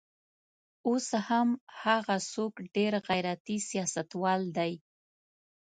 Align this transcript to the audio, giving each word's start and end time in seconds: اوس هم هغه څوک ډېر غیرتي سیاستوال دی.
اوس 0.87 1.07
هم 1.27 1.49
هغه 1.83 2.15
څوک 2.31 2.53
ډېر 2.75 2.93
غیرتي 3.07 3.57
سیاستوال 3.69 4.41
دی. 4.57 4.73